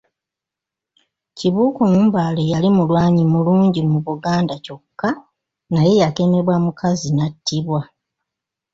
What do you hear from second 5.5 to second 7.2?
naye yakemebwa mukazi